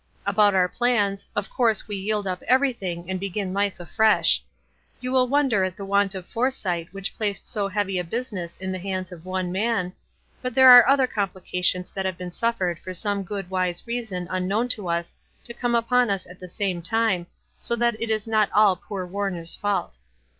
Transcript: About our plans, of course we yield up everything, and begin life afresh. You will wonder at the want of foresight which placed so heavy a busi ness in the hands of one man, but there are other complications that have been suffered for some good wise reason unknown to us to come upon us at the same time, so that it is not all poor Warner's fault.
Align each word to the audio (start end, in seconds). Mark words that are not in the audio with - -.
About 0.25 0.55
our 0.55 0.67
plans, 0.67 1.27
of 1.35 1.51
course 1.51 1.87
we 1.87 1.95
yield 1.95 2.25
up 2.25 2.41
everything, 2.47 3.07
and 3.07 3.19
begin 3.19 3.53
life 3.53 3.79
afresh. 3.79 4.41
You 4.99 5.11
will 5.11 5.27
wonder 5.27 5.63
at 5.63 5.77
the 5.77 5.85
want 5.85 6.15
of 6.15 6.25
foresight 6.25 6.87
which 6.91 7.15
placed 7.15 7.45
so 7.45 7.67
heavy 7.67 7.99
a 7.99 8.03
busi 8.03 8.31
ness 8.33 8.57
in 8.57 8.71
the 8.71 8.79
hands 8.79 9.11
of 9.11 9.27
one 9.27 9.51
man, 9.51 9.93
but 10.41 10.55
there 10.55 10.71
are 10.71 10.89
other 10.89 11.05
complications 11.05 11.91
that 11.91 12.07
have 12.07 12.17
been 12.17 12.31
suffered 12.31 12.79
for 12.79 12.95
some 12.95 13.21
good 13.21 13.51
wise 13.51 13.85
reason 13.85 14.27
unknown 14.31 14.69
to 14.69 14.89
us 14.89 15.15
to 15.43 15.53
come 15.53 15.75
upon 15.75 16.09
us 16.09 16.25
at 16.25 16.39
the 16.39 16.49
same 16.49 16.81
time, 16.81 17.27
so 17.59 17.75
that 17.75 17.93
it 18.01 18.09
is 18.09 18.25
not 18.25 18.49
all 18.55 18.75
poor 18.75 19.05
Warner's 19.05 19.53
fault. 19.53 19.99